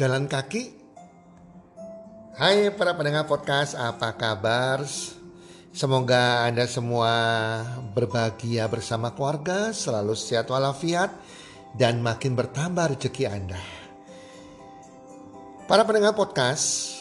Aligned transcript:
Jalan 0.00 0.24
kaki. 0.24 0.72
Hai 2.32 2.72
para 2.72 2.96
pendengar 2.96 3.28
podcast, 3.28 3.76
apa 3.76 4.16
kabar? 4.16 4.80
Semoga 5.76 6.48
Anda 6.48 6.64
semua 6.64 7.12
berbahagia 7.92 8.64
bersama 8.64 9.12
keluarga, 9.12 9.76
selalu 9.76 10.16
sehat 10.16 10.48
walafiat, 10.48 11.12
dan 11.76 12.00
makin 12.00 12.32
bertambah 12.32 12.96
rezeki 12.96 13.28
Anda. 13.28 13.60
Para 15.68 15.84
pendengar 15.84 16.16
podcast, 16.16 16.96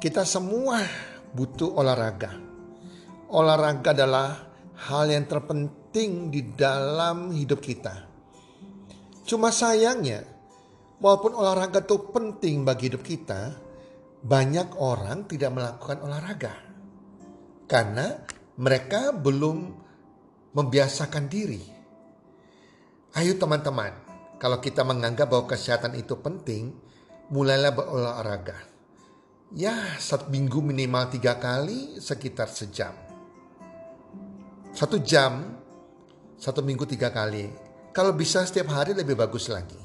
kita 0.00 0.24
semua 0.24 0.80
butuh 1.36 1.68
olahraga. 1.76 2.32
Olahraga 3.28 3.92
adalah 3.92 4.40
hal 4.88 5.04
yang 5.12 5.28
terpenting 5.28 6.32
di 6.32 6.48
dalam 6.56 7.28
hidup 7.28 7.60
kita. 7.60 8.08
Cuma 9.28 9.52
sayangnya, 9.52 10.32
Walaupun 11.02 11.34
olahraga 11.34 11.82
itu 11.82 11.98
penting 12.14 12.62
bagi 12.62 12.86
hidup 12.86 13.02
kita, 13.02 13.58
banyak 14.22 14.78
orang 14.78 15.26
tidak 15.26 15.50
melakukan 15.50 15.98
olahraga 15.98 16.54
karena 17.66 18.22
mereka 18.54 19.10
belum 19.10 19.74
membiasakan 20.54 21.26
diri. 21.26 21.58
Ayo 23.18 23.34
teman-teman, 23.34 23.90
kalau 24.38 24.62
kita 24.62 24.86
menganggap 24.86 25.26
bahwa 25.26 25.50
kesehatan 25.50 25.98
itu 25.98 26.14
penting, 26.22 26.70
mulailah 27.34 27.74
berolahraga. 27.74 28.62
Ya, 29.58 29.98
satu 29.98 30.30
minggu 30.30 30.62
minimal 30.62 31.10
tiga 31.10 31.34
kali, 31.42 31.98
sekitar 31.98 32.46
sejam. 32.46 32.94
Satu 34.70 35.02
jam, 35.02 35.58
satu 36.38 36.62
minggu 36.62 36.86
tiga 36.86 37.10
kali. 37.10 37.50
Kalau 37.90 38.14
bisa 38.14 38.46
setiap 38.46 38.70
hari 38.70 38.94
lebih 38.96 39.18
bagus 39.18 39.50
lagi. 39.50 39.81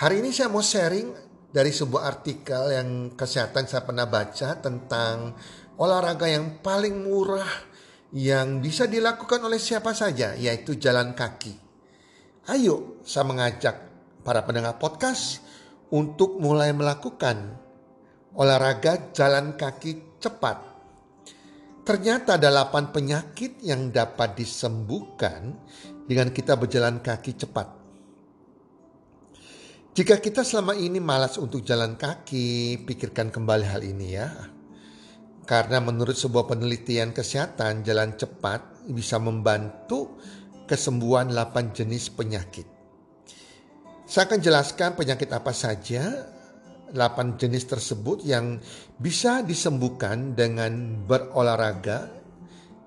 Hari 0.00 0.24
ini 0.24 0.32
saya 0.32 0.48
mau 0.48 0.64
sharing 0.64 1.12
dari 1.52 1.68
sebuah 1.68 2.08
artikel 2.08 2.72
yang 2.72 3.12
kesehatan 3.12 3.68
saya 3.68 3.84
pernah 3.84 4.08
baca 4.08 4.56
tentang 4.56 5.36
olahraga 5.76 6.24
yang 6.24 6.64
paling 6.64 7.04
murah 7.04 7.68
yang 8.16 8.64
bisa 8.64 8.88
dilakukan 8.88 9.44
oleh 9.44 9.60
siapa 9.60 9.92
saja 9.92 10.32
yaitu 10.40 10.80
jalan 10.80 11.12
kaki. 11.12 11.52
Ayo 12.48 12.96
saya 13.04 13.28
mengajak 13.28 13.76
para 14.24 14.40
pendengar 14.40 14.80
podcast 14.80 15.44
untuk 15.92 16.40
mulai 16.40 16.72
melakukan 16.72 17.60
olahraga 18.32 19.12
jalan 19.12 19.52
kaki 19.52 20.16
cepat. 20.16 20.64
Ternyata 21.84 22.40
ada 22.40 22.48
8 22.48 22.88
penyakit 22.96 23.60
yang 23.60 23.92
dapat 23.92 24.32
disembuhkan 24.32 25.60
dengan 26.08 26.32
kita 26.32 26.56
berjalan 26.56 27.04
kaki 27.04 27.36
cepat. 27.36 27.79
Jika 30.00 30.16
kita 30.16 30.40
selama 30.40 30.72
ini 30.72 30.96
malas 30.96 31.36
untuk 31.36 31.60
jalan 31.60 31.92
kaki, 31.92 32.80
pikirkan 32.88 33.28
kembali 33.28 33.68
hal 33.68 33.84
ini 33.84 34.16
ya. 34.16 34.32
Karena 35.44 35.76
menurut 35.76 36.16
sebuah 36.16 36.48
penelitian 36.48 37.12
kesehatan, 37.12 37.84
jalan 37.84 38.16
cepat 38.16 38.88
bisa 38.88 39.20
membantu 39.20 40.16
kesembuhan 40.64 41.28
8 41.28 41.76
jenis 41.76 42.16
penyakit. 42.16 42.64
Saya 44.08 44.24
akan 44.24 44.40
jelaskan 44.40 44.96
penyakit 44.96 45.28
apa 45.36 45.52
saja 45.52 46.32
8 46.96 47.36
jenis 47.36 47.68
tersebut 47.68 48.24
yang 48.24 48.56
bisa 48.96 49.44
disembuhkan 49.44 50.32
dengan 50.32 50.96
berolahraga 51.04 52.08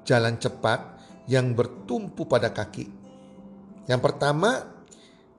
jalan 0.02 0.41
cepat 0.41 0.97
yang 1.29 1.53
bertumpu 1.53 2.25
pada 2.25 2.50
kaki. 2.50 2.90
Yang 3.85 4.02
pertama, 4.02 4.66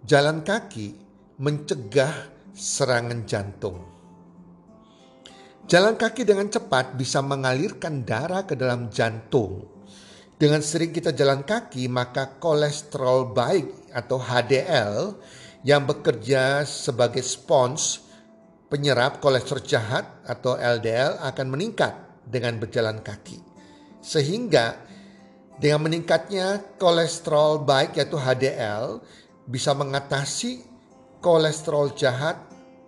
jalan 0.06 0.46
kaki 0.46 1.02
mencegah 1.38 2.30
serangan 2.54 3.26
jantung. 3.26 3.82
Jalan 5.64 5.96
kaki 5.96 6.22
dengan 6.28 6.46
cepat 6.46 6.94
bisa 6.94 7.24
mengalirkan 7.24 8.04
darah 8.04 8.44
ke 8.44 8.54
dalam 8.54 8.92
jantung. 8.92 9.64
Dengan 10.36 10.60
sering 10.60 10.92
kita 10.92 11.10
jalan 11.16 11.40
kaki, 11.42 11.88
maka 11.88 12.36
kolesterol 12.36 13.32
baik 13.32 13.90
atau 13.96 14.20
HDL 14.20 15.16
yang 15.64 15.88
bekerja 15.88 16.68
sebagai 16.68 17.24
spons 17.24 18.04
penyerap 18.68 19.24
kolesterol 19.24 19.64
jahat 19.64 20.04
atau 20.28 20.60
LDL 20.60 21.22
akan 21.24 21.46
meningkat 21.48 21.96
dengan 22.28 22.60
berjalan 22.60 23.00
kaki. 23.00 23.40
Sehingga 24.04 24.76
dengan 25.56 25.88
meningkatnya 25.88 26.76
kolesterol 26.76 27.64
baik 27.64 27.96
yaitu 27.96 28.20
HDL 28.20 29.00
bisa 29.48 29.72
mengatasi 29.72 30.73
kolesterol 31.24 31.96
jahat 31.96 32.36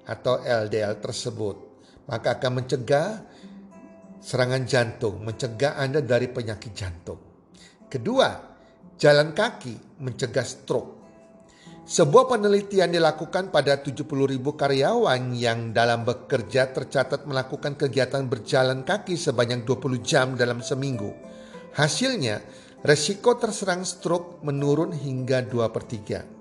atau 0.05 0.45
LDL 0.45 1.01
tersebut, 1.01 1.57
maka 2.05 2.37
akan 2.37 2.61
mencegah 2.61 3.25
serangan 4.21 4.69
jantung, 4.69 5.25
mencegah 5.25 5.81
Anda 5.81 6.05
dari 6.05 6.29
penyakit 6.29 6.73
jantung. 6.77 7.17
Kedua, 7.89 8.29
jalan 9.01 9.33
kaki 9.33 10.05
mencegah 10.05 10.45
stroke. 10.45 10.93
Sebuah 11.87 12.27
penelitian 12.29 12.93
dilakukan 12.93 13.55
pada 13.55 13.79
70 13.81 14.05
ribu 14.05 14.59
karyawan 14.59 15.33
yang 15.33 15.71
dalam 15.71 16.03
bekerja 16.03 16.75
tercatat 16.75 17.25
melakukan 17.25 17.79
kegiatan 17.79 18.27
berjalan 18.27 18.83
kaki 18.83 19.17
sebanyak 19.17 19.63
20 19.65 20.03
jam 20.03 20.37
dalam 20.37 20.61
seminggu. 20.61 21.15
Hasilnya, 21.79 22.43
resiko 22.83 23.39
terserang 23.39 23.87
stroke 23.87 24.43
menurun 24.43 24.93
hingga 24.93 25.47
2 25.47 25.73
per 25.73 25.85
3. 25.87 26.36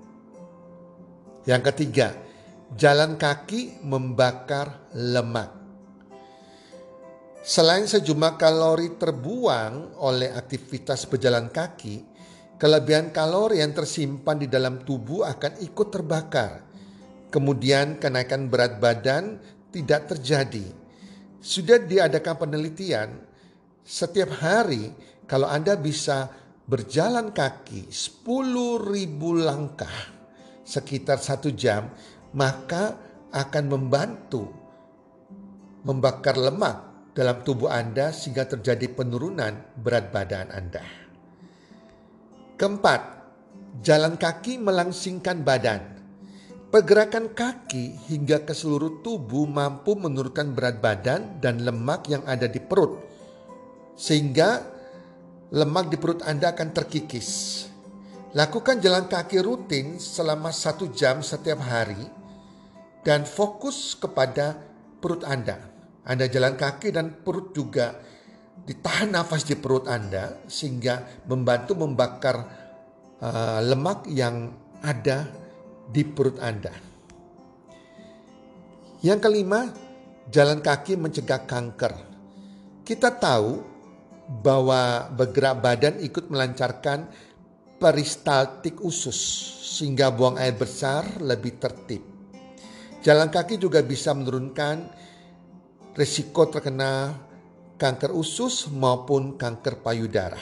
Yang 1.46 1.62
ketiga, 1.70 2.10
jalan 2.74 3.14
kaki 3.14 3.78
membakar 3.86 4.90
lemak. 4.98 5.54
Selain 7.46 7.86
sejumlah 7.86 8.34
kalori 8.34 8.98
terbuang 8.98 10.02
oleh 10.02 10.34
aktivitas 10.34 11.06
berjalan 11.06 11.46
kaki, 11.46 12.02
kelebihan 12.58 13.14
kalori 13.14 13.62
yang 13.62 13.70
tersimpan 13.70 14.42
di 14.42 14.50
dalam 14.50 14.82
tubuh 14.82 15.22
akan 15.22 15.62
ikut 15.62 15.88
terbakar. 15.94 16.66
Kemudian 17.30 18.02
kenaikan 18.02 18.50
berat 18.50 18.82
badan 18.82 19.38
tidak 19.70 20.10
terjadi. 20.10 20.66
Sudah 21.38 21.78
diadakan 21.78 22.42
penelitian, 22.42 23.22
setiap 23.86 24.34
hari 24.42 24.90
kalau 25.30 25.46
Anda 25.46 25.78
bisa 25.78 26.26
berjalan 26.66 27.30
kaki 27.30 27.86
10.000 27.86 29.46
langkah 29.46 30.15
sekitar 30.66 31.22
satu 31.22 31.54
jam, 31.54 31.94
maka 32.34 32.98
akan 33.30 33.64
membantu 33.70 34.50
membakar 35.86 36.34
lemak 36.34 36.82
dalam 37.14 37.40
tubuh 37.46 37.70
Anda 37.70 38.10
sehingga 38.10 38.44
terjadi 38.44 38.90
penurunan 38.92 39.78
berat 39.78 40.10
badan 40.10 40.50
Anda. 40.50 40.82
Keempat, 42.58 43.00
jalan 43.80 44.18
kaki 44.18 44.58
melangsingkan 44.58 45.46
badan. 45.46 45.94
Pergerakan 46.66 47.30
kaki 47.30 48.10
hingga 48.10 48.42
ke 48.42 48.50
seluruh 48.50 49.00
tubuh 49.00 49.46
mampu 49.46 49.94
menurunkan 49.94 50.50
berat 50.52 50.82
badan 50.82 51.38
dan 51.38 51.62
lemak 51.62 52.10
yang 52.10 52.26
ada 52.26 52.50
di 52.50 52.58
perut, 52.58 53.00
sehingga 53.94 54.66
lemak 55.54 55.94
di 55.94 55.96
perut 55.96 56.26
Anda 56.26 56.52
akan 56.52 56.68
terkikis. 56.74 57.64
Lakukan 58.36 58.84
jalan 58.84 59.08
kaki 59.08 59.40
rutin 59.40 59.96
selama 59.96 60.52
satu 60.52 60.92
jam 60.92 61.24
setiap 61.24 61.56
hari 61.56 62.04
dan 63.00 63.24
fokus 63.24 63.96
kepada 63.96 64.60
perut 65.00 65.24
Anda. 65.24 65.56
Anda 66.04 66.28
jalan 66.28 66.52
kaki 66.52 66.92
dan 66.92 67.24
perut 67.24 67.56
juga 67.56 67.96
ditahan 68.60 69.16
nafas 69.16 69.40
di 69.48 69.56
perut 69.56 69.88
Anda 69.88 70.36
sehingga 70.52 71.24
membantu 71.24 71.80
membakar 71.80 72.36
uh, 73.24 73.64
lemak 73.64 74.04
yang 74.12 74.52
ada 74.84 75.32
di 75.88 76.04
perut 76.04 76.36
Anda. 76.36 76.76
Yang 79.00 79.32
kelima, 79.32 79.72
jalan 80.28 80.60
kaki 80.60 81.00
mencegah 81.00 81.40
kanker. 81.48 81.94
Kita 82.84 83.16
tahu 83.16 83.64
bahwa 84.44 85.08
bergerak 85.08 85.56
badan 85.64 86.04
ikut 86.04 86.28
melancarkan 86.28 87.08
peristaltik 87.76 88.80
usus 88.80 89.16
sehingga 89.76 90.12
buang 90.12 90.40
air 90.40 90.56
besar 90.56 91.20
lebih 91.20 91.60
tertib. 91.60 92.02
Jalan 93.04 93.30
kaki 93.30 93.60
juga 93.60 93.84
bisa 93.84 94.16
menurunkan 94.16 94.76
risiko 95.94 96.48
terkena 96.48 97.14
kanker 97.76 98.10
usus 98.10 98.72
maupun 98.72 99.36
kanker 99.36 99.84
payudara. 99.84 100.40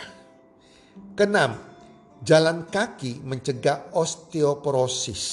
Keenam, 1.18 1.74
Jalan 2.24 2.72
kaki 2.72 3.20
mencegah 3.20 3.92
osteoporosis. 3.92 5.24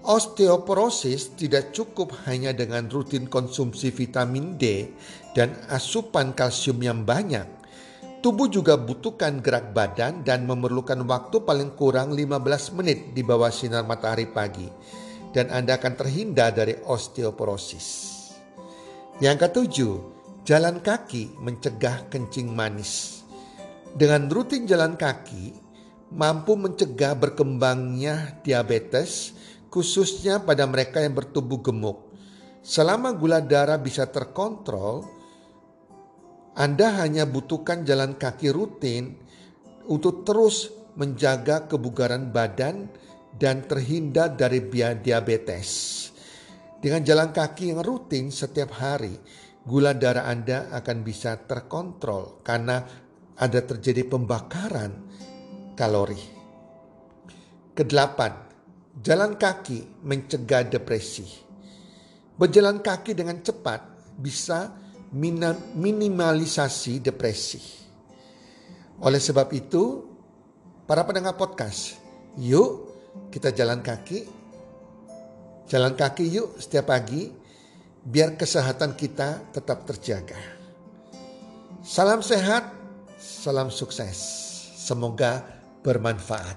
Osteoporosis 0.00 1.36
tidak 1.36 1.76
cukup 1.76 2.24
hanya 2.24 2.56
dengan 2.56 2.88
rutin 2.88 3.28
konsumsi 3.28 3.92
vitamin 3.92 4.56
D 4.56 4.88
dan 5.36 5.52
asupan 5.68 6.32
kalsium 6.32 6.80
yang 6.80 7.04
banyak. 7.04 7.57
Tubuh 8.18 8.50
juga 8.50 8.74
butuhkan 8.74 9.38
gerak 9.38 9.70
badan 9.70 10.26
dan 10.26 10.42
memerlukan 10.42 10.98
waktu 11.06 11.38
paling 11.46 11.78
kurang 11.78 12.18
15 12.18 12.74
menit 12.74 13.14
di 13.14 13.22
bawah 13.22 13.46
sinar 13.46 13.86
matahari 13.86 14.26
pagi. 14.26 14.66
Dan 15.30 15.54
Anda 15.54 15.78
akan 15.78 15.94
terhindar 15.94 16.50
dari 16.50 16.74
osteoporosis. 16.82 18.18
Yang 19.22 19.36
ketujuh, 19.46 19.94
jalan 20.42 20.82
kaki 20.82 21.38
mencegah 21.38 22.10
kencing 22.10 22.50
manis. 22.50 23.22
Dengan 23.94 24.26
rutin 24.26 24.66
jalan 24.66 24.98
kaki, 24.98 25.54
mampu 26.10 26.58
mencegah 26.58 27.14
berkembangnya 27.14 28.42
diabetes, 28.42 29.30
khususnya 29.70 30.42
pada 30.42 30.66
mereka 30.66 30.98
yang 30.98 31.14
bertubuh 31.14 31.62
gemuk. 31.62 32.08
Selama 32.66 33.14
gula 33.14 33.38
darah 33.38 33.78
bisa 33.78 34.10
terkontrol, 34.10 35.17
Anda 36.58 36.90
hanya 36.98 37.22
butuhkan 37.22 37.86
jalan 37.86 38.18
kaki 38.18 38.50
rutin 38.50 39.14
untuk 39.86 40.26
terus 40.26 40.74
menjaga 40.98 41.70
kebugaran 41.70 42.34
badan 42.34 42.90
dan 43.38 43.62
terhindar 43.62 44.34
dari 44.34 44.66
diabetes. 44.98 45.70
Dengan 46.82 47.06
jalan 47.06 47.30
kaki 47.30 47.70
yang 47.70 47.80
rutin 47.86 48.34
setiap 48.34 48.74
hari, 48.74 49.14
gula 49.62 49.94
darah 49.94 50.26
Anda 50.26 50.66
akan 50.74 51.06
bisa 51.06 51.38
terkontrol 51.46 52.42
karena 52.42 52.82
ada 53.38 53.60
terjadi 53.62 54.02
pembakaran 54.10 54.90
kalori. 55.78 56.18
Kedelapan, 57.70 58.34
jalan 58.98 59.38
kaki 59.38 60.02
mencegah 60.02 60.66
depresi. 60.66 61.46
Berjalan 62.34 62.82
kaki 62.82 63.14
dengan 63.14 63.38
cepat 63.38 64.10
bisa 64.18 64.87
minimalisasi 65.12 67.00
depresi. 67.00 67.60
Oleh 68.98 69.22
sebab 69.22 69.48
itu, 69.54 70.04
para 70.84 71.06
pendengar 71.06 71.38
podcast, 71.38 71.96
yuk 72.36 72.90
kita 73.30 73.54
jalan 73.54 73.80
kaki. 73.80 74.26
Jalan 75.68 75.92
kaki 75.94 76.24
yuk 76.32 76.56
setiap 76.56 76.88
pagi 76.90 77.28
biar 78.00 78.34
kesehatan 78.40 78.96
kita 78.96 79.52
tetap 79.52 79.84
terjaga. 79.84 80.40
Salam 81.84 82.24
sehat 82.24 82.78
Salam 83.18 83.66
sukses. 83.66 84.14
Semoga 84.78 85.42
bermanfaat 85.82 86.54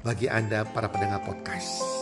bagi 0.00 0.24
Anda 0.24 0.64
para 0.64 0.88
pendengar 0.88 1.20
podcast. 1.20 2.01